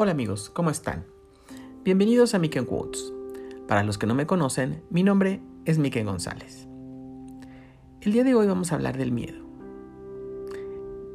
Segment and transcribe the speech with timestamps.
[0.00, 1.06] Hola amigos, ¿cómo están?
[1.82, 3.12] Bienvenidos a Miken Quotes.
[3.66, 6.68] Para los que no me conocen, mi nombre es Miken González.
[8.02, 9.44] El día de hoy vamos a hablar del miedo.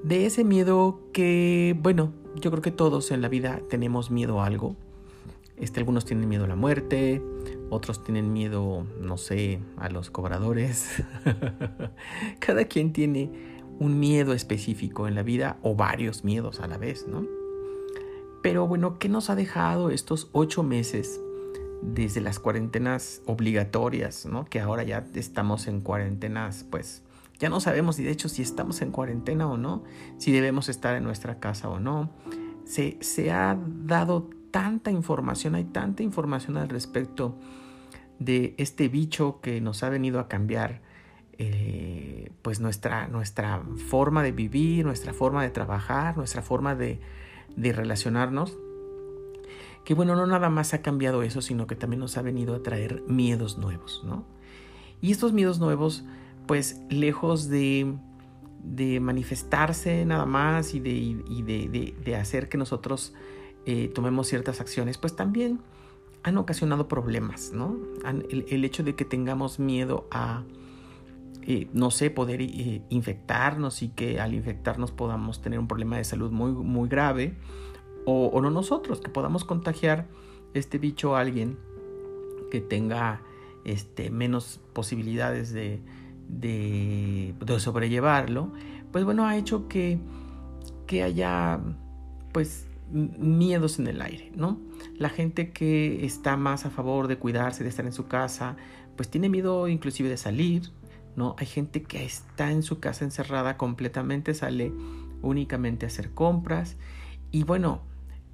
[0.04, 4.48] De ese miedo que, bueno, yo creo que todos en la vida tenemos miedo a
[4.48, 4.76] algo.
[5.56, 7.24] Este, algunos tienen miedo a la muerte,
[7.70, 11.02] otros tienen miedo, no sé, a los cobradores.
[12.40, 13.32] Cada quien tiene
[13.80, 17.43] un miedo específico en la vida o varios miedos a la vez, ¿no?
[18.44, 21.22] Pero bueno, ¿qué nos ha dejado estos ocho meses
[21.82, 24.44] desde las cuarentenas obligatorias, ¿no?
[24.46, 27.04] Que ahora ya estamos en cuarentenas, pues
[27.40, 29.84] ya no sabemos y de hecho si estamos en cuarentena o no,
[30.18, 32.12] si debemos estar en nuestra casa o no.
[32.66, 37.38] Se, se ha dado tanta información, hay tanta información al respecto
[38.20, 40.82] de este bicho que nos ha venido a cambiar
[41.38, 47.00] eh, pues nuestra, nuestra forma de vivir, nuestra forma de trabajar, nuestra forma de,
[47.56, 48.58] de relacionarnos.
[49.86, 52.64] Que bueno, no nada más ha cambiado eso, sino que también nos ha venido a
[52.64, 54.26] traer miedos nuevos, ¿no?
[55.02, 56.06] Y estos miedos nuevos,
[56.48, 57.94] pues lejos de,
[58.64, 63.14] de manifestarse nada más y de, de, de hacer que nosotros
[63.66, 65.60] eh, tomemos ciertas acciones, pues también
[66.24, 67.78] han ocasionado problemas, ¿no?
[68.30, 70.44] el, hecho de que tengamos miedo a,
[71.74, 76.32] no sé, poder eh, infectarnos y que al infectarnos podamos tener un problema de salud
[76.32, 77.36] muy, muy grave,
[78.06, 80.08] o, no nosotros, que podamos contagiar
[80.54, 81.58] este bicho a alguien
[82.52, 83.22] que tenga
[83.64, 85.80] este, menos posibilidades de,
[86.28, 88.52] de, de sobrellevarlo,
[88.92, 90.00] pues bueno, ha hecho que,
[90.86, 91.60] que haya
[92.34, 94.60] pues miedos en el aire, ¿no?
[94.98, 98.56] La gente que está más a favor de cuidarse, de estar en su casa,
[98.96, 100.72] pues tiene miedo inclusive de salir,
[101.16, 101.36] ¿no?
[101.38, 104.72] Hay gente que está en su casa encerrada completamente, sale
[105.22, 106.78] únicamente a hacer compras.
[107.32, 107.82] Y bueno,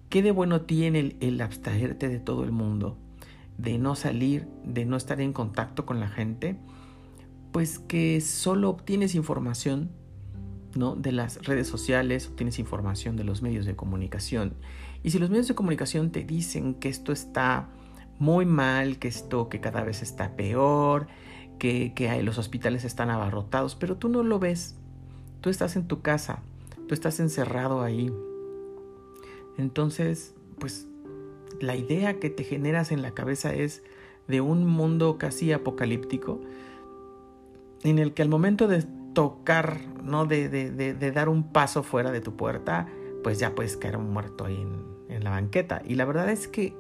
[0.09, 2.97] ¿qué de bueno tiene el, el abstraerte de todo el mundo?
[3.57, 6.57] De no salir, de no estar en contacto con la gente,
[7.51, 9.91] pues que solo obtienes información
[10.75, 10.95] ¿no?
[10.95, 14.53] de las redes sociales, obtienes información de los medios de comunicación.
[15.03, 17.69] Y si los medios de comunicación te dicen que esto está
[18.19, 21.07] muy mal, que esto que cada vez está peor,
[21.59, 24.75] que, los hospitales están abarrotados, pero tú no lo ves.
[25.41, 26.41] Tú estás en tu casa,
[26.87, 28.11] tú estás encerrado ahí.
[29.57, 30.87] Entonces, pues
[31.61, 33.83] la idea que te generas en la cabeza es
[34.27, 36.39] de un mundo casi apocalíptico
[37.83, 38.83] en el que al momento de
[39.13, 40.25] tocar, ¿no?
[40.25, 42.87] De, de, de, dar un paso fuera de tu puerta,
[43.23, 45.81] pues ya puedes caer muerto ahí en, en, la banqueta.
[45.85, 46.73] Y la verdad es que,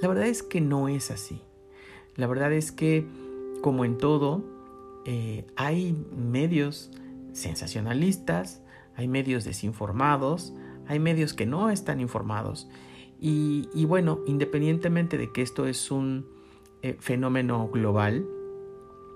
[0.00, 1.40] la verdad es que no es así.
[2.16, 3.06] La verdad es que,
[3.62, 4.44] como en todo,
[5.04, 6.90] eh, hay medios
[7.32, 8.62] sensacionalistas,
[8.96, 10.52] hay medios desinformados,
[10.86, 12.68] hay medios que no están informados.
[13.20, 16.26] Y, bueno, independientemente de que esto es un
[16.82, 18.24] eh, fenómeno global,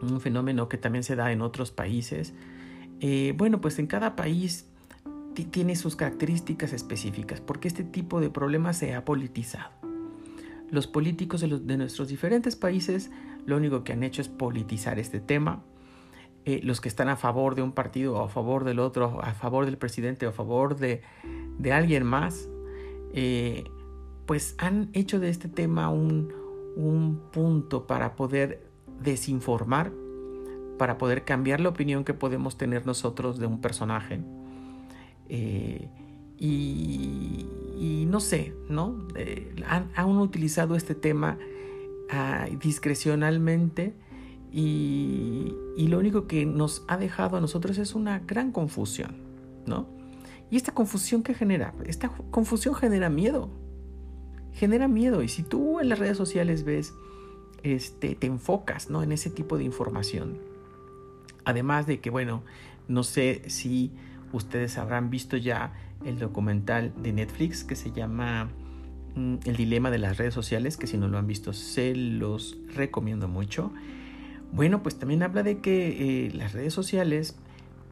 [0.00, 2.34] un fenómeno que también se da en otros países.
[3.00, 4.66] Eh, bueno, pues en cada país
[5.50, 9.70] tiene sus características específicas, porque este tipo de problemas se ha politizado.
[10.70, 13.10] Los políticos de nuestros diferentes países
[13.46, 15.62] lo único que han hecho es politizar este tema.
[16.44, 19.32] Eh, los que están a favor de un partido o a favor del otro, a
[19.32, 21.02] favor del presidente o a favor de,
[21.58, 22.48] de alguien más,
[23.12, 23.64] eh,
[24.26, 26.32] pues han hecho de este tema un,
[26.76, 28.66] un punto para poder
[29.00, 29.92] desinformar
[30.82, 34.20] para poder cambiar la opinión que podemos tener nosotros de un personaje.
[35.28, 35.88] Eh,
[36.38, 39.06] y, no sé, ¿no?
[39.14, 41.38] Eh, han, utilizado este tema
[42.12, 43.94] ah, discrecionalmente
[44.52, 49.16] y, y, lo único que nos ha dejado a nosotros es una gran confusión,
[49.66, 49.88] ¿no?
[50.50, 53.50] Y esta confusión que genera, esta confusión genera miedo,
[54.52, 55.22] genera miedo.
[55.22, 56.92] Y si tú en las redes sociales ves
[57.62, 59.02] este, te enfocas ¿no?
[59.02, 60.38] en ese tipo de información.
[61.44, 62.42] Además de que, bueno,
[62.88, 63.92] no sé si
[64.32, 65.72] ustedes habrán visto ya
[66.04, 68.50] el documental de Netflix que se llama
[69.14, 73.28] El dilema de las redes sociales, que si no lo han visto se los recomiendo
[73.28, 73.72] mucho.
[74.52, 77.36] Bueno, pues también habla de que eh, las redes sociales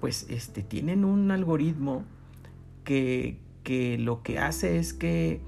[0.00, 2.04] pues este, tienen un algoritmo
[2.84, 5.40] que, que lo que hace es que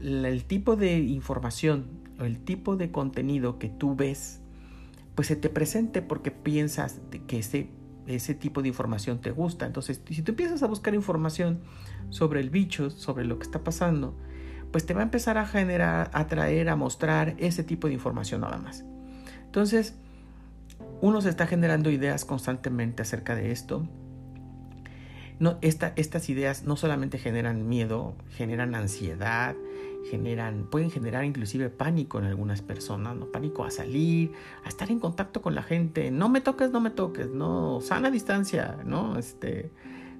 [0.00, 1.86] el tipo de información
[2.18, 4.40] o el tipo de contenido que tú ves,
[5.14, 7.68] pues se te presente porque piensas que ese,
[8.06, 9.66] ese tipo de información te gusta.
[9.66, 11.60] Entonces, si tú empiezas a buscar información
[12.10, 14.14] sobre el bicho, sobre lo que está pasando,
[14.72, 18.42] pues te va a empezar a generar, a traer, a mostrar ese tipo de información
[18.42, 18.84] nada más.
[19.44, 19.94] Entonces,
[21.00, 23.86] uno se está generando ideas constantemente acerca de esto.
[25.38, 29.54] no, estas ideas no solamente generan miedo, generan ansiedad,
[30.10, 33.26] generan, pueden generar inclusive pánico en algunas personas, ¿no?
[33.26, 34.32] Pánico a salir,
[34.64, 38.10] a estar en contacto con la gente, no me toques, no me toques, no, sana
[38.10, 39.18] distancia, ¿no?
[39.18, 39.70] Este,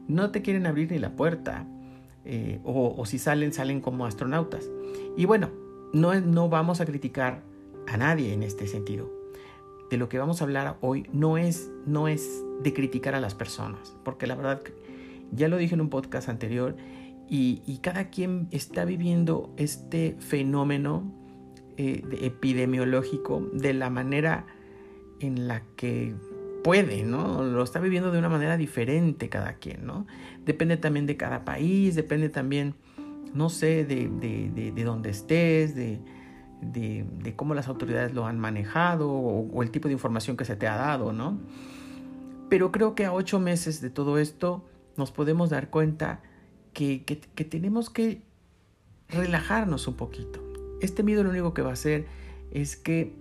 [0.09, 1.67] no te quieren abrir ni la puerta,
[2.29, 4.69] eh, o, si salen, salen como astronautas.
[5.17, 5.51] Y bueno,
[5.93, 7.43] no, no vamos a criticar
[7.87, 9.11] a nadie en este sentido.
[9.91, 13.35] De lo que vamos a hablar hoy no es, no es de criticar a las
[13.37, 14.61] personas, porque la verdad
[15.31, 16.77] ya lo dije en un podcast anterior
[17.29, 21.13] y, cada quien está viviendo este fenómeno
[21.77, 24.47] eh, epidemiológico de la manera
[25.21, 26.15] en la que
[26.67, 27.45] puede, ¿no?
[27.45, 30.05] Lo está viviendo de una manera diferente cada quien, ¿no?
[30.45, 32.75] Depende también de cada país, depende también,
[33.35, 34.09] no sé, de,
[34.75, 36.01] de, dónde estés, de,
[36.61, 40.67] de, cómo las autoridades lo han manejado o, el tipo de información que se te
[40.67, 41.39] ha dado, ¿no?
[42.49, 44.65] Pero creo que a ocho meses de todo esto
[44.97, 46.21] nos podemos dar cuenta
[46.73, 47.05] que,
[47.49, 48.23] tenemos que
[49.09, 50.43] relajarnos un poquito.
[50.81, 52.07] Este miedo lo único que va a hacer
[52.51, 53.15] es que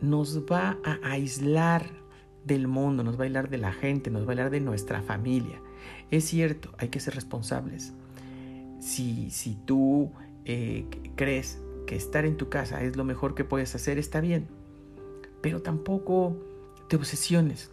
[0.00, 2.03] nos va a aislar
[2.44, 5.60] del mundo, nos va a de la gente, nos va a de nuestra familia.
[6.10, 7.92] Es cierto, hay que ser responsables.
[8.80, 10.12] Si, si tú
[10.44, 10.86] eh,
[11.16, 14.46] crees que estar en tu casa es lo mejor que puedes hacer, está bien.
[15.40, 16.36] Pero tampoco
[16.88, 17.70] te obsesiones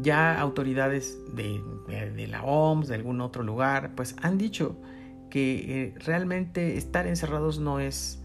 [0.00, 4.76] ya autoridades de, la OMS, de algún otro lugar, pues han dicho
[5.30, 8.22] que eh, realmente estar encerrados no es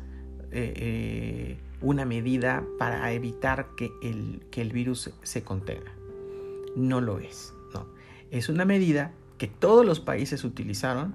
[0.52, 5.92] eh, una medida para evitar que el, que el virus se contenga.
[6.76, 7.88] No lo es, no.
[8.32, 11.14] Es una medida que todos los países utilizaron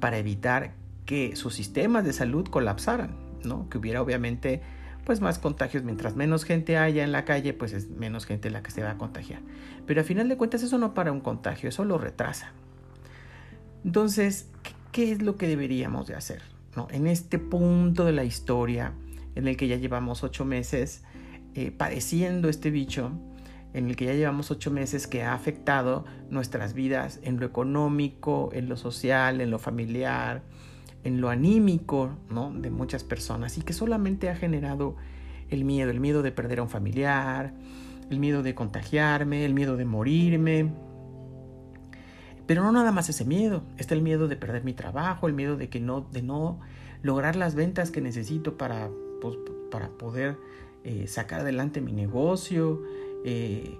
[0.00, 0.74] para evitar
[1.04, 3.14] que sus sistemas de salud colapsaran,
[3.44, 3.68] ¿no?
[3.70, 4.62] Que hubiera obviamente
[5.04, 5.84] pues más contagios.
[5.84, 8.90] Mientras menos gente haya en la calle, pues es menos gente la que se va
[8.90, 9.40] a contagiar.
[9.86, 12.52] Pero a final de cuentas eso no para un contagio, eso lo retrasa.
[13.84, 14.48] Entonces,
[14.90, 16.42] ¿qué, es lo que deberíamos de hacer?
[16.74, 16.88] ¿No?
[16.90, 18.92] En este punto de la historia
[19.36, 21.04] en el que ya llevamos ocho meses
[21.54, 23.12] eh, padeciendo este bicho,
[23.72, 28.50] en el que ya llevamos ocho meses que ha afectado nuestras vidas en lo económico,
[28.52, 30.42] en lo social, en lo familiar,
[31.04, 32.50] en lo anímico ¿no?
[32.52, 34.96] de muchas personas y que solamente ha generado
[35.50, 37.54] el miedo, el miedo de perder a un familiar,
[38.10, 40.72] el miedo de contagiarme, el miedo de morirme.
[42.46, 45.56] Pero no nada más ese miedo, está el miedo de perder mi trabajo, el miedo
[45.56, 46.60] de que no, de no
[47.02, 48.88] lograr las ventas que necesito para,
[49.20, 49.36] pues,
[49.70, 50.36] para poder
[50.84, 52.82] eh, sacar adelante mi negocio.
[53.24, 53.78] Eh,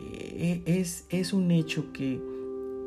[0.00, 2.20] eh, es, es, un hecho que,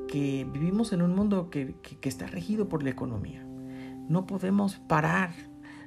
[0.07, 3.46] que, vivimos en un mundo que, que está regido por la economía.
[4.10, 5.31] No podemos parar,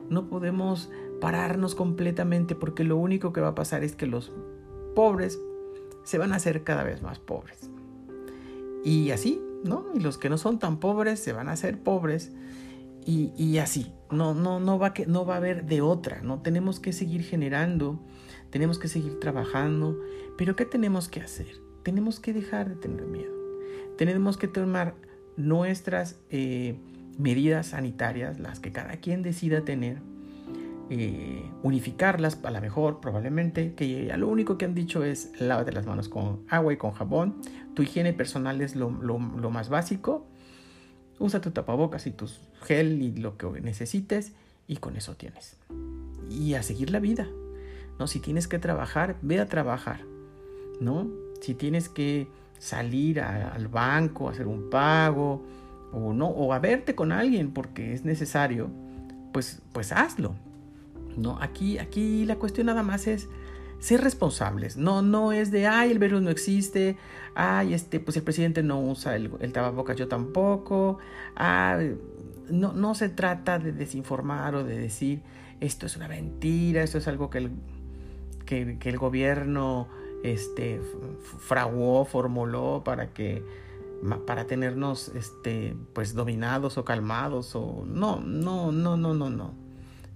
[0.09, 4.32] no podemos pararnos completamente porque lo único que va a pasar es que los
[4.94, 5.38] pobres
[6.05, 7.70] se van a hacer cada vez más pobres.
[8.85, 9.87] Y así, ¿no?
[9.94, 12.32] Y los que no son tan pobres se van a hacer pobres.
[13.04, 16.40] Y, así, no, no, no, va que, no va a haber de otra, ¿no?
[16.40, 18.00] Tenemos que seguir generando,
[18.50, 19.99] tenemos que seguir trabajando,
[20.38, 21.60] pero ¿qué tenemos que hacer?
[21.82, 23.32] Tenemos que dejar de tener miedo.
[23.99, 24.94] Tenemos que tomar
[25.37, 26.76] nuestras eh,
[27.19, 29.99] medidas sanitarias, las que cada quien decida tener,
[30.90, 35.72] eh, unificarlas a lo mejor probablemente, que ya lo único que han dicho es lávate
[35.72, 37.37] las manos con agua y con jabón,
[37.75, 40.26] tu higiene personal es lo, más básico,
[41.23, 42.29] usa tu tapabocas y tu
[42.62, 44.33] gel y lo que necesites
[44.67, 45.57] y con eso tienes.
[46.31, 47.29] Y a seguir la vida,
[47.99, 48.07] ¿no?
[48.07, 50.00] Si tienes que trabajar, ve a trabajar,
[50.81, 51.09] ¿no?
[51.41, 55.43] Si tienes que salir al banco, hacer un pago,
[55.93, 58.71] o no, o a verte con alguien porque es necesario,
[59.33, 60.35] pues, pues hazlo.
[61.17, 61.38] ¿no?
[61.41, 63.29] Aquí, aquí la cuestión nada más es
[63.83, 64.77] ser responsables.
[64.77, 66.97] No, no es de, ay, el virus no existe,
[67.35, 70.99] ay, este, pues el presidente no usa el, el tapabocas, yo tampoco.
[72.49, 75.23] no, no se trata de desinformar o de decir,
[75.61, 77.51] esto es una mentira, esto es algo que el,
[78.47, 79.89] que el gobierno
[80.23, 80.81] este,
[81.41, 83.43] fraguó, formuló para que
[84.27, 89.55] para tenernos este pues dominados o calmados o no, no, no, no, no, no.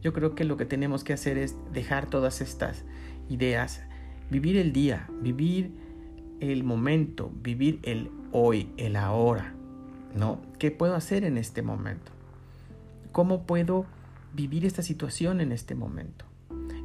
[0.03, 2.85] Yo creo que lo que tenemos que hacer es dejar todas estas
[3.29, 3.83] ideas,
[4.31, 5.73] vivir el día, vivir
[6.41, 9.55] el momento, vivir el hoy, el ahora,
[10.15, 10.41] ¿no?
[10.59, 12.13] ¿Qué puedo hacer en este momento?
[13.13, 13.87] ¿Cómo puedo
[14.35, 16.25] vivir esta situación en este momento?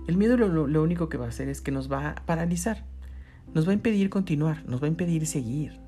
[0.07, 2.85] El miedo lo, lo único que va a hacer es que nos va a paralizar,
[3.53, 5.81] nos va a impedir continuar, nos va a impedir seguir.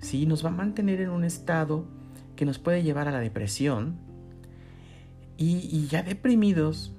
[0.00, 0.26] ¿sí?
[0.26, 1.84] Nos va a mantener en un estado
[2.36, 3.96] que nos puede llevar a la depresión.
[5.36, 6.94] Y, ya deprimidos,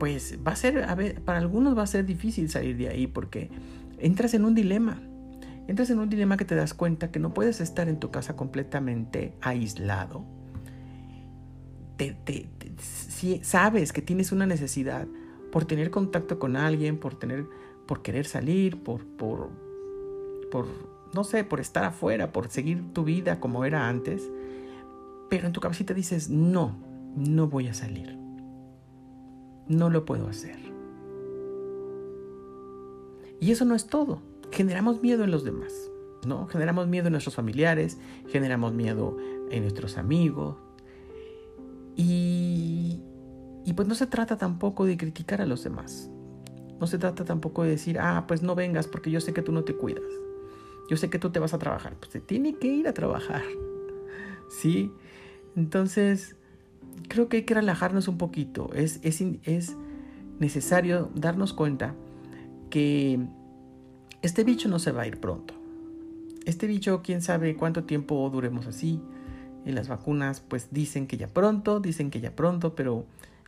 [0.00, 0.86] pues va a ser,
[1.26, 3.50] para algunos va a ser difícil salir de ahí porque
[3.98, 4.98] entras en un dilema.
[5.68, 8.34] entras en un dilema que te das cuenta que no puedes estar en tu casa
[8.34, 10.24] completamente aislado.
[12.78, 15.06] si sabes que tienes una necesidad
[15.52, 17.44] por tener contacto con alguien, por tener,
[17.86, 19.50] por querer salir, por, por,
[20.50, 20.66] por,
[21.12, 24.22] no sé, por estar afuera, por seguir tu vida como era antes,
[25.28, 26.78] pero en tu cabecita dices, no,
[27.14, 28.19] no voy a salir.
[29.70, 30.58] No lo puedo hacer.
[33.38, 34.20] Y eso no es todo.
[34.50, 35.72] Generamos miedo en los demás,
[36.26, 36.48] ¿no?
[36.48, 37.96] Generamos miedo en nuestros familiares,
[38.26, 39.16] generamos miedo
[39.48, 40.56] en nuestros amigos.
[41.94, 43.00] Y,
[43.64, 46.10] y pues no se trata tampoco de criticar a los demás.
[46.80, 49.52] No se trata tampoco de decir, ah, pues no vengas porque yo sé que tú
[49.52, 50.02] no te cuidas.
[50.88, 51.94] Yo sé que tú te vas a trabajar.
[51.96, 53.44] Pues te tiene que ir a trabajar.
[54.48, 54.90] ¿Sí?
[55.54, 56.34] Entonces,
[57.08, 58.70] creo que hay que relajarnos un poquito.
[58.74, 59.76] Es, es, es
[60.38, 61.94] necesario darnos cuenta
[62.70, 63.18] que
[64.22, 65.54] este bicho no se va a ir pronto.
[66.46, 69.00] Este bicho, quién sabe cuánto tiempo duremos así.
[69.66, 73.04] En las vacunas, pues dicen que ya pronto, dicen que ya pronto, pero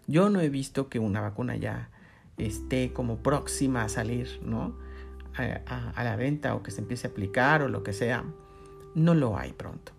[0.06, 1.88] yo no he visto que una vacuna ya
[2.37, 4.75] esté como próxima a salir, ¿no?
[5.34, 8.25] A, a, la venta o que se empiece a aplicar o lo que sea.
[8.94, 9.92] No lo hay pronto.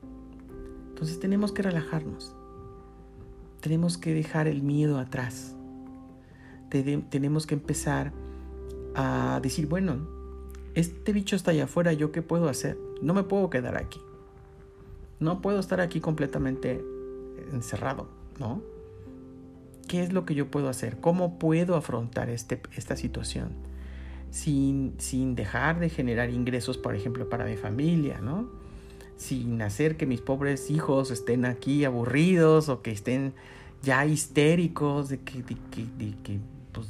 [0.89, 2.35] Entonces tenemos que relajarnos.
[3.63, 5.55] Tenemos que dejar el miedo atrás.
[7.09, 8.11] tenemos que empezar
[8.93, 10.05] a decir, bueno,
[10.75, 12.77] este bicho está allá afuera, ¿yo qué puedo hacer?
[13.01, 14.01] No me puedo quedar aquí.
[15.21, 16.83] No puedo estar aquí completamente
[17.53, 18.61] encerrado, ¿no?
[19.87, 20.99] ¿Qué es lo que yo puedo hacer?
[20.99, 23.53] ¿Cómo puedo afrontar este, esta situación?
[24.29, 28.49] Sin, sin dejar de generar ingresos, por ejemplo, para mi familia, ¿no?
[29.17, 33.33] Sin hacer que mis pobres hijos estén aquí aburridos o que estén
[33.81, 36.39] ya histéricos de que, que,
[36.71, 36.87] pues,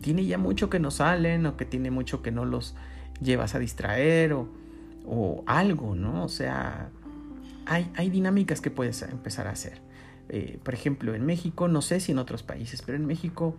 [0.00, 2.74] tiene ya mucho que no salen o que tiene mucho que no los
[3.22, 4.48] llevas a distraer o,
[5.06, 6.24] o algo, ¿no?
[6.24, 6.90] O sea,
[7.66, 9.80] hay, hay, dinámicas que puedes empezar a hacer.
[10.28, 13.56] Eh, por ejemplo, en México, no sé si en otros países, pero en México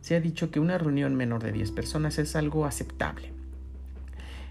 [0.00, 3.32] se ha dicho que una reunión menor de 10 personas es algo aceptable.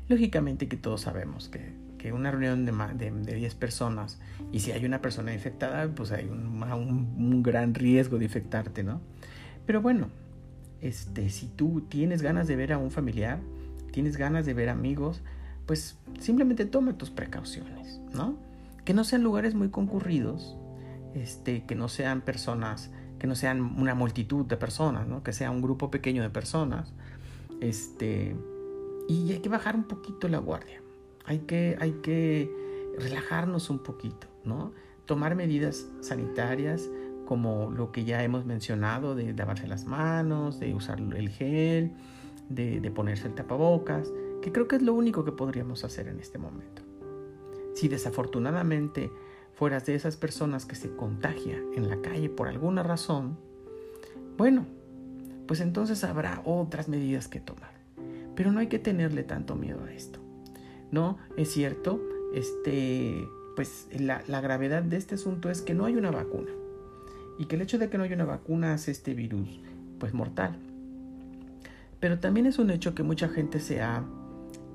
[0.07, 4.19] Lógicamente que todos sabemos que que una reunión de, de, 10 personas
[4.51, 9.01] y si hay una persona infectada, pues hay un, un, gran riesgo de infectarte, ¿no?
[9.67, 10.07] Pero bueno,
[10.81, 13.39] este, si tú tienes ganas de ver a un familiar,
[13.91, 15.21] tienes ganas de ver amigos,
[15.67, 18.39] pues simplemente toma tus precauciones, ¿no?
[18.85, 20.57] Que no sean lugares muy concurridos,
[21.13, 22.89] este, que no sean personas,
[23.19, 25.21] que no sean una multitud de personas, ¿no?
[25.21, 26.93] Que sea un grupo pequeño de personas,
[27.59, 28.35] este,
[29.09, 30.78] y hay que bajar un poquito la guardia
[31.29, 32.51] hay que, hay que
[32.97, 34.73] relajarnos un poquito, ¿no?
[35.05, 36.89] Tomar medidas sanitarias
[37.25, 41.91] como lo que ya hemos mencionado de lavarse las manos, de usar el gel,
[42.49, 46.19] de, de ponerse el tapabocas, que creo que es lo único que podríamos hacer en
[46.19, 46.81] este momento.
[47.75, 49.11] Si desafortunadamente
[49.53, 53.37] fueras de esas personas que se contagia en la calle por alguna razón,
[54.35, 54.65] bueno,
[55.47, 57.73] pues entonces habrá otras medidas que tomar.
[58.35, 60.19] Pero no hay que tenerle tanto miedo a esto.
[60.91, 62.01] No, es cierto,
[62.33, 66.51] este, pues la, gravedad de este asunto es que no hay una vacuna
[67.37, 69.59] y que el hecho de que no haya una vacuna hace este virus
[69.99, 70.57] pues mortal.
[71.99, 74.03] Pero también es un hecho que mucha gente se ha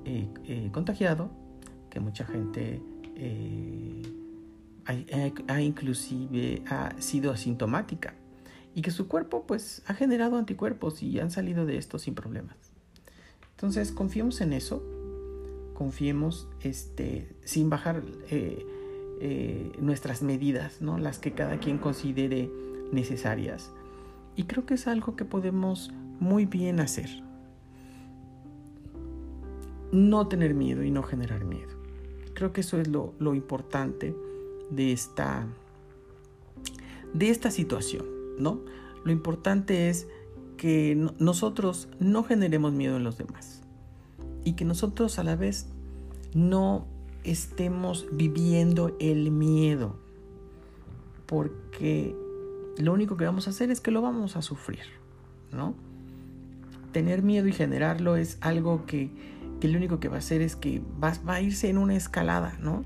[0.05, 1.31] eh, eh, contagiado,
[1.89, 2.81] que mucha gente
[3.15, 4.03] eh,
[5.47, 8.13] ha, inclusive ha sido asintomática
[8.75, 12.57] y que su cuerpo pues ha generado anticuerpos y han salido de esto sin problemas.
[13.51, 14.83] Entonces confiemos en eso,
[15.75, 18.01] confiemos este, sin bajar
[18.31, 18.65] eh,
[19.21, 20.97] eh, nuestras medidas, ¿no?
[20.97, 22.49] las que cada quien considere
[22.91, 23.71] necesarias.
[24.35, 27.09] Y creo que es algo que podemos muy bien hacer.
[29.91, 31.69] No tener miedo y no generar miedo.
[32.33, 34.15] Creo que eso es lo, importante
[34.71, 35.45] de esta,
[37.13, 38.05] de esta situación,
[38.39, 38.59] ¿no?
[39.05, 40.07] Lo importante es
[40.57, 43.64] que nosotros no generemos miedo en los demás
[44.45, 45.67] y que nosotros a la vez
[46.33, 46.87] no
[47.25, 49.97] estemos viviendo el miedo,
[51.25, 52.15] porque
[52.77, 54.83] lo único que vamos a hacer es que lo vamos a sufrir,
[55.51, 55.73] ¿no?
[56.93, 59.09] Tener miedo y generarlo es algo que,
[59.59, 61.95] que lo único que va a hacer es que va, va, a irse en una
[61.95, 62.85] escalada, ¿no?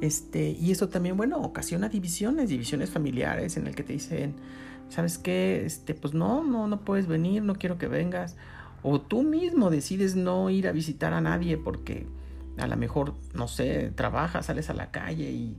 [0.00, 4.34] Este, y eso también, bueno, ocasiona divisiones, divisiones familiares en el que te dicen,
[4.88, 5.64] ¿sabes qué?
[5.64, 8.36] Este, pues no, no, no puedes venir, no quiero que vengas,
[8.86, 12.06] o tú mismo decides no ir a visitar a nadie porque
[12.58, 15.56] a lo mejor, no sé, trabajas, sales a la calle y,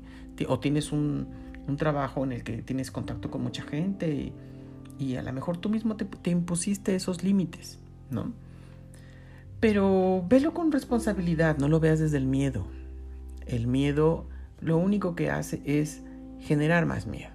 [0.48, 1.28] o tienes un,
[1.76, 4.32] trabajo en el que tienes contacto con mucha gente
[5.00, 7.80] y, a lo mejor tú mismo te, impusiste esos límites,
[8.12, 8.32] ¿no?
[9.60, 12.68] Pero velo con responsabilidad, no lo veas desde el miedo.
[13.48, 14.30] El miedo
[14.62, 16.04] lo único que hace es
[16.42, 17.32] generar más miedo.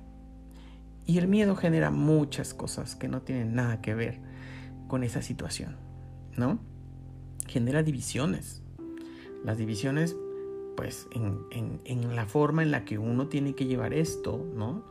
[1.04, 4.29] Y el miedo genera muchas cosas que no tienen nada que ver
[4.90, 5.76] con esa situación,
[6.36, 6.58] ¿no?
[7.46, 8.60] Genera divisiones.
[9.44, 10.16] Las divisiones,
[10.76, 14.82] pues, en, la forma en la que uno tiene que llevar esto, ¿no?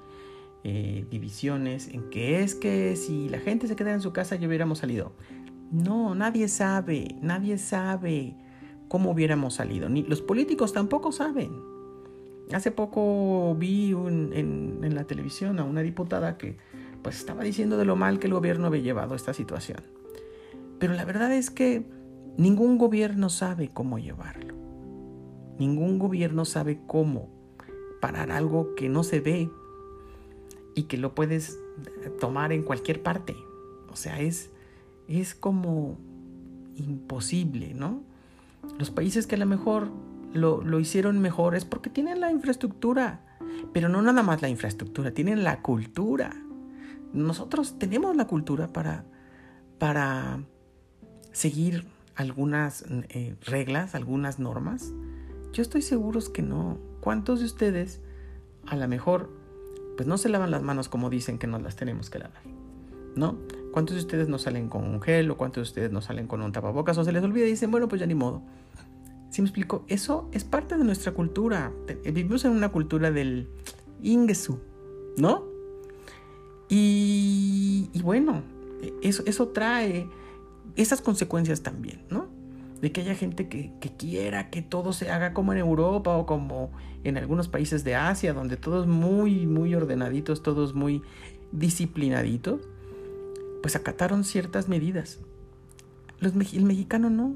[0.63, 4.48] Eh, divisiones en que es que si la gente se quedara en su casa ya
[4.48, 5.12] hubiéramos salido.
[5.70, 8.36] No, nadie sabe, nadie sabe
[8.88, 9.89] cómo hubiéramos salido.
[9.89, 11.51] Ni los políticos tampoco saben.
[12.53, 16.58] Hace poco vi en, la televisión a una diputada que
[17.03, 19.79] pues estaba diciendo de lo mal que el gobierno había llevado esta situación.
[20.79, 21.86] Pero la verdad es que
[22.38, 24.56] ningún gobierno sabe cómo llevarlo.
[25.58, 27.29] Ningún gobierno sabe cómo
[28.00, 29.50] parar algo que no se ve
[30.74, 31.60] y que lo puedes
[32.20, 33.36] tomar en cualquier parte.
[33.91, 34.51] O sea, es,
[35.08, 35.98] es como
[36.77, 38.01] imposible, ¿no?
[38.77, 39.91] Los países que a lo mejor
[40.34, 43.25] lo, lo hicieron mejor es porque tienen la infraestructura,
[43.74, 46.32] pero no nada más la infraestructura, tienen la cultura.
[47.13, 49.06] Nosotros tenemos la cultura para,
[49.78, 50.44] para
[51.32, 51.86] seguir
[52.16, 54.94] algunas eh, reglas, algunas normas.
[55.54, 56.78] Yo estoy seguro que no.
[57.00, 58.01] ¿Cuántos de ustedes
[58.68, 59.30] a lo mejor
[59.96, 62.42] pues no se lavan las manos como dicen que nos las tenemos que lavar?
[63.16, 63.38] ¿No?
[63.72, 66.42] ¿Cuántos de ustedes no salen con un gel o cuántos de ustedes no salen con
[66.42, 68.42] un tapabocas o se les olvida y dicen, bueno, pues ya ni modo?
[69.30, 69.86] ¿Sí me explico?
[69.88, 71.72] Eso es parte de nuestra cultura.
[72.04, 73.48] Vivimos en una cultura del
[74.01, 74.60] Ingesu,
[75.18, 75.49] ¿no?
[76.70, 78.44] Y, bueno,
[79.02, 80.08] eso, eso trae
[80.76, 82.28] esas consecuencias también, ¿no?
[82.80, 86.26] De que haya gente que, que, quiera que todo se haga como en Europa o
[86.26, 86.72] como
[87.04, 91.02] en algunos países de Asia, donde todo es muy, muy ordenaditos, todos muy
[91.52, 92.62] disciplinaditos,
[93.62, 95.20] pues acataron ciertas medidas.
[96.20, 97.36] Los, el mexicano no,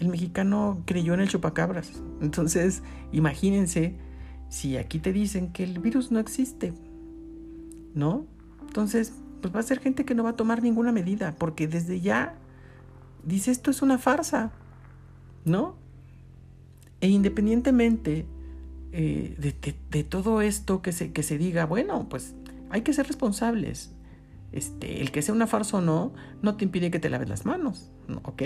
[0.00, 2.02] el mexicano creyó en el chupacabras.
[2.20, 3.94] Entonces, imagínense
[4.48, 6.74] si aquí te dicen que el virus no existe,
[7.94, 8.26] ¿no?
[8.66, 12.00] Entonces, pues va a ser gente que no va a tomar ninguna medida, porque desde
[12.00, 12.34] ya
[13.24, 14.52] dice esto es una farsa,
[15.44, 15.76] ¿no?
[17.00, 18.26] E independientemente
[18.92, 19.36] eh,
[19.90, 22.34] de, todo esto que se, que se diga, bueno, pues
[22.70, 23.92] hay que ser responsables.
[24.52, 27.46] Este, el que sea una farsa o no, no te impide que te laves las
[27.46, 27.90] manos,
[28.24, 28.42] ¿ok?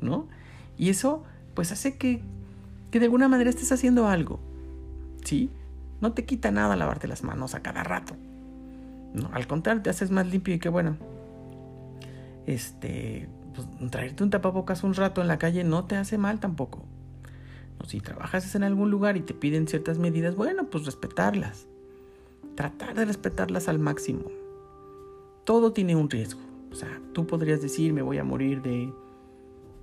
[0.00, 0.28] ¿No?
[0.76, 1.22] Y eso
[1.54, 2.20] pues hace que,
[2.90, 4.40] que de alguna manera estés haciendo algo.
[5.24, 5.50] ¿Sí?
[6.00, 8.16] No te quita nada lavarte las manos a cada rato.
[9.32, 10.96] Al contrario, te haces más limpio y que bueno.
[12.46, 16.84] Este, pues, traerte un tapabocas un rato en la calle no te hace mal tampoco.
[17.86, 21.66] Si trabajas en algún lugar y te piden ciertas medidas, bueno, pues respetarlas.
[22.54, 24.24] Tratar de respetarlas al máximo.
[25.44, 26.40] Todo tiene un riesgo.
[26.72, 28.92] O sea, tú podrías decir, me voy a morir de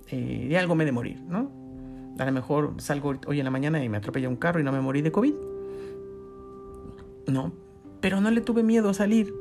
[0.08, 1.50] eh, de algo me de morir, ¿no?
[2.18, 4.70] A lo mejor salgo hoy en la mañana y me atropella un carro y no
[4.70, 5.34] me morí de COVID.
[7.26, 7.52] No,
[8.04, 9.34] pero no le tuve miedo a salir.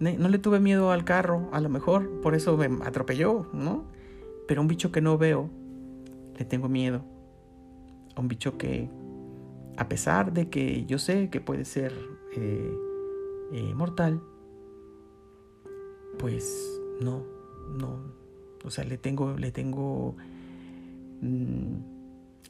[0.00, 3.84] No le tuve miedo al carro, a lo mejor, por eso me atropelló, ¿no?
[4.46, 5.50] Pero un bicho que no veo,
[6.38, 7.04] le tengo miedo.
[8.16, 8.88] A un bicho que,
[9.76, 11.92] a pesar de que yo sé que puede ser
[12.34, 12.74] eh,
[13.52, 14.22] eh, mortal,
[16.18, 17.24] pues no,
[17.78, 18.04] no,
[18.64, 20.16] o sea, le tengo, le tengo...
[21.20, 21.76] Mm,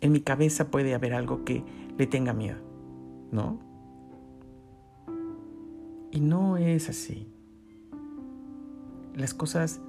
[0.03, 1.65] en mi cabeza puede haber algo que
[1.99, 2.61] le tenga miedo,
[3.33, 3.68] ¿no?
[6.11, 7.29] Y no es así.
[9.15, 9.81] Las cosas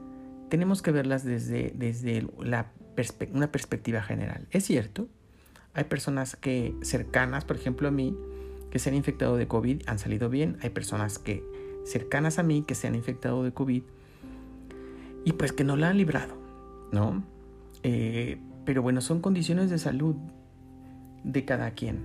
[0.49, 2.71] tenemos que verlas desde, desde la
[3.34, 4.47] una perspectiva general.
[4.51, 5.08] Es cierto,
[5.73, 8.17] hay personas que cercanas, por ejemplo a mí,
[8.71, 10.58] que se han infectado de COVID, han salido bien.
[10.62, 11.43] Hay personas que
[11.86, 13.84] cercanas a mí que se han infectado de COVID
[15.25, 16.36] y pues que no la han librado,
[16.91, 17.23] ¿no?
[17.84, 20.15] Eh, pero bueno, son condiciones de salud
[21.23, 21.99] de cada quien,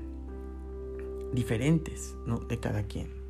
[1.33, 2.39] diferentes, ¿no?
[2.39, 3.24] De cada quien.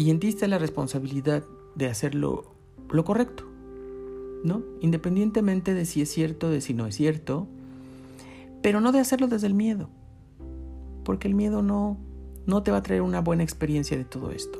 [0.00, 2.54] Y en ti está la responsabilidad de hacerlo
[2.88, 3.44] lo correcto,
[4.42, 4.62] ¿no?
[4.80, 7.46] Independientemente de si es cierto, de si no es cierto,
[8.62, 9.90] pero no de hacerlo desde el miedo,
[11.04, 11.98] porque el miedo no,
[12.46, 14.58] no te va a traer una buena experiencia de todo esto,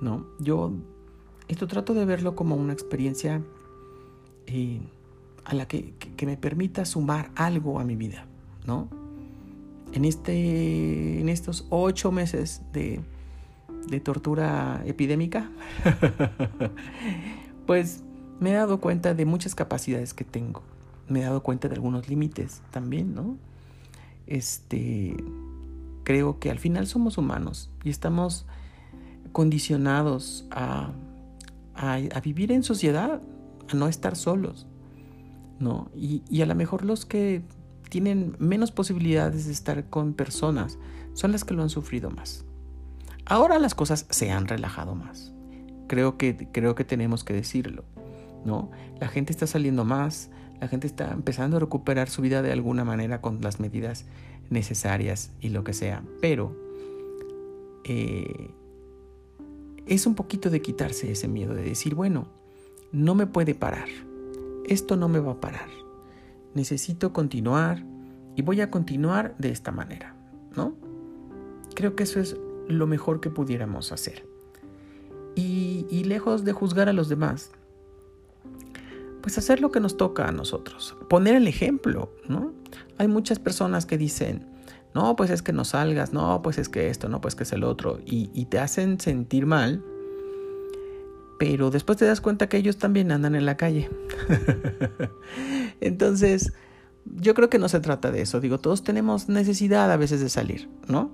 [0.00, 0.26] ¿no?
[0.40, 0.72] Yo
[1.48, 3.42] esto trato de verlo como una experiencia
[4.46, 4.80] eh,
[5.44, 5.92] a la que,
[6.24, 8.26] me permita sumar algo a mi vida,
[8.64, 8.88] ¿no?
[9.92, 13.02] En, este, en estos ocho meses de,
[13.88, 15.50] de tortura epidémica,
[17.66, 18.02] pues
[18.40, 20.62] me he dado cuenta de muchas capacidades que tengo.
[21.08, 23.36] Me he dado cuenta de algunos límites también, ¿no?
[24.26, 25.16] Este,
[26.02, 28.46] creo que al final somos humanos y estamos
[29.32, 30.92] condicionados a
[31.74, 33.20] a, vivir en sociedad,
[33.68, 34.66] a no estar solos,
[35.58, 35.90] ¿no?
[35.94, 37.42] Y, y a lo mejor los que
[37.88, 40.78] tienen menos posibilidades de estar con personas
[41.14, 42.44] son las que lo han sufrido más.
[43.26, 45.32] Ahora las cosas se han relajado más.
[45.86, 47.84] Creo que, creo que tenemos que decirlo,
[48.44, 48.70] ¿no?
[49.00, 52.84] La gente está saliendo más, la gente está empezando a recuperar su vida de alguna
[52.84, 54.06] manera con las medidas
[54.50, 56.02] necesarias y lo que sea.
[56.20, 56.56] Pero
[57.84, 58.50] eh,
[59.86, 62.28] es un poquito de quitarse ese miedo, de decir, bueno,
[62.92, 63.88] no me puede parar,
[64.66, 65.68] esto no me va a parar,
[66.54, 67.84] necesito continuar
[68.36, 70.14] y voy a continuar de esta manera,
[70.56, 70.74] ¿no?
[71.74, 72.36] Creo que eso es
[72.68, 74.26] lo mejor que pudiéramos hacer.
[75.34, 77.50] Y, y lejos de juzgar a los demás,
[79.24, 82.52] pues hacer lo que nos toca a nosotros, poner el ejemplo, ¿no?
[82.98, 84.46] Hay muchas personas que dicen,
[84.94, 87.52] no, pues es que no salgas, no, pues es que esto, no, pues que es
[87.52, 89.82] el otro, y, te hacen sentir mal,
[91.38, 93.90] pero después te das cuenta que ellos también andan en la calle.
[95.80, 96.52] Entonces,
[97.06, 100.28] yo creo que no se trata de eso, digo, todos tenemos necesidad a veces de
[100.28, 101.10] salir, ¿no?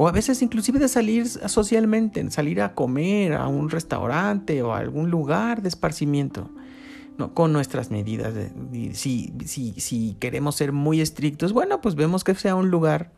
[0.00, 4.78] O a veces inclusive de salir socialmente, salir a comer a un restaurante o a
[4.78, 6.48] algún lugar de esparcimiento.
[7.34, 8.32] con nuestras medidas.
[8.92, 13.10] si, queremos ser muy estrictos, bueno, pues vemos que sea un lugar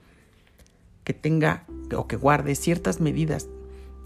[1.05, 3.47] que tenga o que guarde ciertas medidas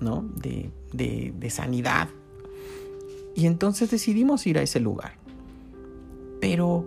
[0.00, 2.08] de sanidad.
[3.36, 5.12] Y entonces decidimos ir a ese lugar.
[6.40, 6.84] Pero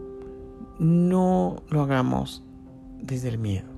[0.79, 2.43] no lo hagamos
[3.01, 3.76] desde el miedo.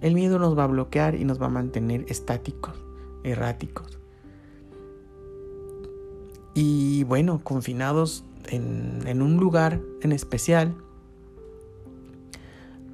[0.00, 2.74] El miedo nos va a bloquear y nos va a mantener estáticos,
[3.22, 3.98] erráticos.
[6.54, 10.74] Y bueno, confinados en, un lugar en especial,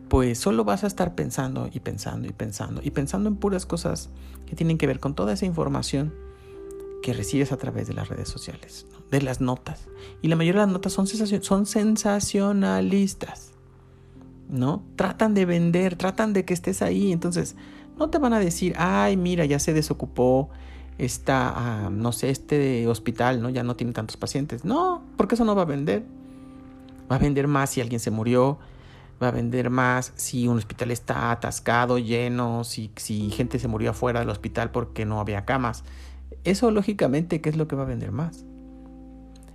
[0.09, 4.11] pues solo vas a estar pensando y pensando y pensando y pensando en puras cosas
[4.47, 6.15] que tienen que ver con toda esa información
[7.03, 9.89] que recibes a través de las redes sociales, de las notas.
[10.23, 11.07] Y la mayoría de las notas son
[11.67, 13.53] sensacionalistas,
[14.49, 14.85] ¿no?
[14.97, 17.13] Tratan de vender, tratan de que estés ahí.
[17.13, 17.57] Entonces,
[17.99, 20.51] no te van a decir, ay, mira, ya se desocupó
[20.99, 23.51] esta, ah, no sé, este hospital, ¿no?
[23.51, 24.65] Ya no tiene tantos pacientes.
[24.65, 26.05] No, porque eso no va a vender.
[27.11, 28.59] Va a vender más si alguien se murió,
[29.23, 33.91] va a vender más si un hospital está atascado, lleno, si, si gente se murió
[33.91, 35.85] afuera del hospital porque no había camas.
[36.45, 38.45] Eso lógicamente, ¿qué es lo que va a vender más?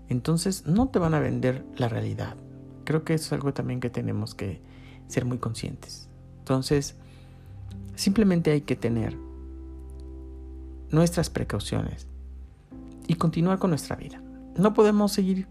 [0.07, 2.35] Entonces no te van a vender la realidad.
[2.85, 4.61] Creo que eso es algo también que tenemos que
[5.11, 6.07] ser muy conscientes.
[6.39, 6.95] Entonces,
[7.95, 9.15] simplemente hay que tener
[10.89, 12.07] nuestras precauciones
[13.07, 14.21] y continuar con nuestra vida.
[14.57, 15.47] No podemos seguir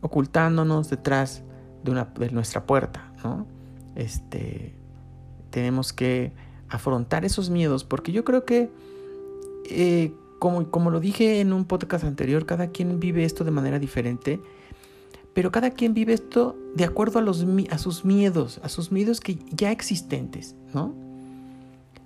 [0.00, 1.42] ocultándonos detrás
[1.82, 3.46] de, una, de nuestra puerta, ¿no?
[3.96, 4.74] Este,
[5.50, 6.32] tenemos que
[6.68, 8.70] afrontar esos miedos porque yo creo que,
[9.70, 13.78] eh, como, como lo dije en un podcast anterior, cada quien vive esto de manera
[13.78, 14.40] diferente,
[15.34, 19.72] pero cada quien vive esto de acuerdo a, sus miedos, a sus miedos que ya
[19.72, 20.94] existentes, ¿no?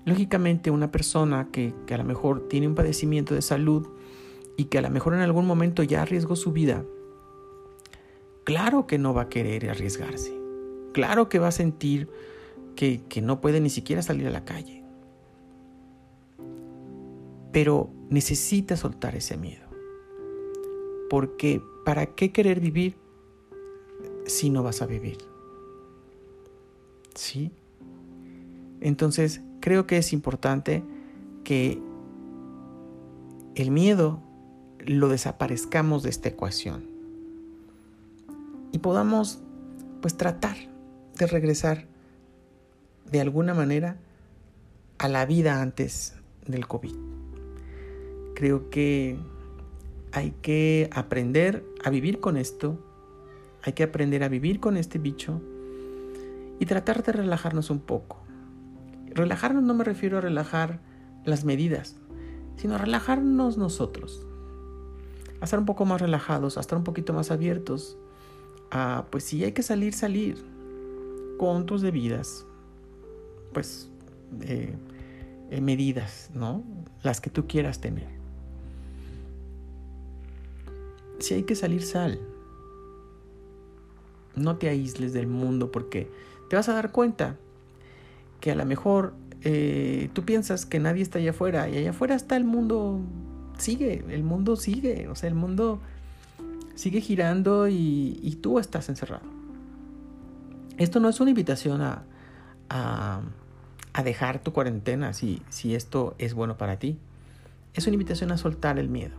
[0.07, 3.87] Lógicamente una persona que, que, a lo mejor tiene un padecimiento de salud
[4.57, 6.83] y que a lo mejor en algún momento ya arriesgó su vida,
[8.45, 10.35] claro que no va a querer arriesgarse.
[10.95, 12.09] Claro que va a sentir
[12.75, 14.83] que, que no puede ni siquiera salir a la calle.
[17.53, 19.67] Pero necesita soltar ese miedo.
[21.11, 22.97] Porque ¿para qué querer vivir
[24.29, 25.19] si no vas a vivir?
[27.15, 27.51] ¿Sí?
[28.81, 30.85] Entonces, creo que es importante
[31.45, 31.83] que
[33.55, 34.23] el miedo
[34.79, 36.85] lo desaparezcamos de esta ecuación
[38.71, 39.41] y podamos
[40.01, 40.57] pues tratar
[41.17, 41.87] de regresar
[43.11, 43.97] de alguna manera
[44.99, 46.15] a la vida antes
[46.47, 46.95] del COVID.
[48.35, 49.19] Creo que
[50.13, 52.79] hay que aprender a vivir con esto,
[53.63, 55.41] hay que aprender a vivir con este bicho
[56.59, 58.23] y tratar de relajarnos un poco.
[59.07, 60.81] Relajarnos no me refiero a relajar
[61.25, 61.97] las medidas,
[62.57, 64.25] sino a relajarnos nosotros.
[65.41, 67.97] A estar un poco más relajados, a estar un poquito más abiertos.
[68.71, 70.45] A, pues si hay que salir, salir.
[71.39, 72.45] Con tus debidas,
[73.53, 73.89] pues,
[74.41, 74.75] eh,
[75.51, 76.65] eh, medidas, ¿no?
[77.05, 78.09] Las que tú quieras tener.
[81.21, 82.19] Si hay que salir, sal.
[84.39, 86.11] No te aísles del mundo porque
[86.49, 87.37] te vas a dar cuenta
[88.41, 92.15] que a lo mejor eh, tú piensas que nadie está allá afuera y allá afuera
[92.15, 93.01] está el mundo,
[93.59, 95.81] sigue, el mundo sigue, o sea, el mundo
[96.75, 99.27] sigue girando y, tú estás encerrado.
[100.77, 102.05] Esto no es una invitación a,
[102.69, 103.23] a,
[104.05, 106.99] dejar tu cuarentena si, si esto es bueno para ti.
[107.75, 109.17] Es una invitación a soltar el miedo.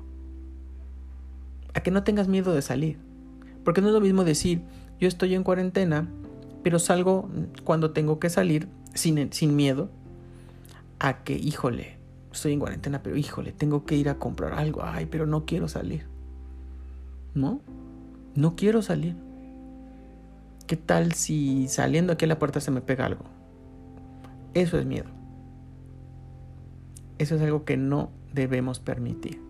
[1.73, 2.97] a que no tengas miedo de salir.
[3.65, 4.61] Porque no es lo mismo decir,
[4.99, 6.07] yo estoy en cuarentena,
[6.63, 7.29] pero salgo
[7.63, 9.89] cuando tengo que salir sin, sin miedo,
[10.99, 11.97] a que, híjole,
[12.31, 15.67] estoy en cuarentena, pero híjole, tengo que ir a comprar algo, ay, pero no quiero
[15.67, 16.05] salir.
[17.33, 17.61] ¿No?
[18.35, 19.15] No quiero salir.
[20.67, 23.25] ¿Qué tal si saliendo aquí a la puerta se me pega algo?
[24.53, 25.09] Eso es miedo.
[27.17, 29.41] Eso es algo que no debemos permitir.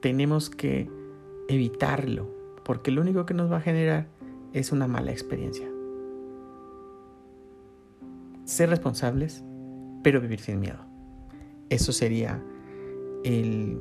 [0.00, 0.90] Tenemos que
[1.48, 2.28] evitarlo,
[2.68, 4.08] porque lo único que nos va a generar
[4.52, 5.66] es una mala experiencia.
[8.44, 9.42] Ser responsables,
[10.02, 10.76] pero vivir sin miedo.
[11.70, 12.44] Eso sería
[13.24, 13.80] el,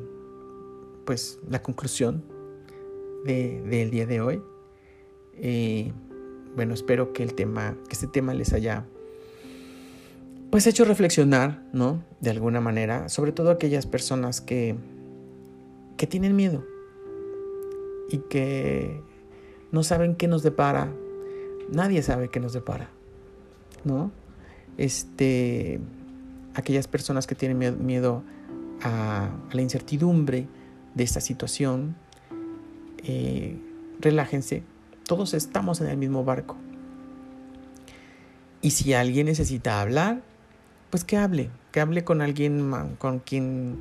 [1.05, 2.23] pues, la conclusión
[3.25, 4.41] del día de hoy.
[5.33, 5.91] Eh,
[6.55, 8.85] bueno, espero que el tema, que este tema les haya
[10.49, 12.05] pues hecho reflexionar, ¿no?
[12.21, 14.77] De alguna manera, sobre todo aquellas personas que,
[15.97, 16.63] que tienen miedo
[18.09, 19.01] y que
[19.71, 20.91] no saben qué nos depara.
[21.71, 22.89] Nadie sabe qué nos depara,
[23.83, 24.11] ¿no?
[24.77, 25.79] Este,
[26.53, 28.23] aquellas personas que tienen miedo
[28.81, 30.47] a, la incertidumbre
[30.93, 31.95] de esta situación,
[33.03, 33.57] eh,
[33.99, 34.63] relájense,
[35.05, 36.55] todos estamos en el mismo barco.
[38.61, 40.21] Y si alguien necesita hablar,
[40.89, 43.77] pues que hable, que hable con alguien con quien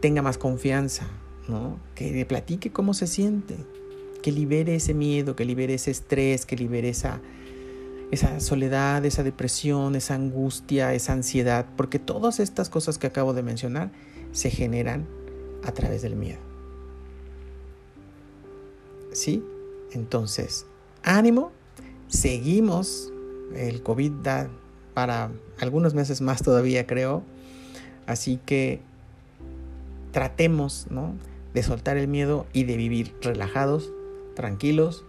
[0.00, 1.06] tenga más confianza,
[1.48, 1.78] ¿no?
[1.94, 3.56] Que le platique cómo se siente,
[4.22, 7.20] que libere ese miedo, que libere ese estrés, que libere esa,
[8.10, 13.42] esa soledad, esa depresión, esa angustia, esa ansiedad, porque todas estas cosas que acabo de
[13.42, 13.90] mencionar
[14.32, 15.06] se generan
[15.64, 16.40] a través del miedo.
[19.12, 19.42] ¿Sí?
[19.92, 20.66] Entonces,
[21.02, 21.52] ánimo,
[22.08, 23.12] seguimos,
[23.54, 24.50] el COVID da
[24.94, 25.30] para
[25.60, 27.22] algunos meses más todavía, creo.
[28.06, 28.80] Así que
[30.12, 31.14] tratemos ¿no?
[31.56, 33.90] De soltar el miedo y de vivir relajados,
[34.34, 35.06] tranquilos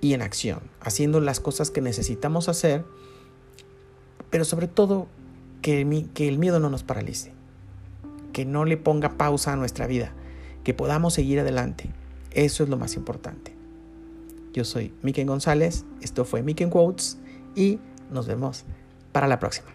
[0.00, 2.86] y en acción, haciendo las cosas que necesitamos hacer,
[4.30, 5.06] pero sobre todo
[5.60, 7.34] que el miedo no nos paralice,
[8.32, 10.14] que no le ponga pausa a nuestra vida,
[10.64, 11.90] que podamos seguir adelante.
[12.30, 13.52] Eso es lo más importante.
[14.54, 17.18] Yo soy Miken González, esto fue Miken Quotes
[17.54, 18.64] y nos vemos
[19.12, 19.68] para la próxima.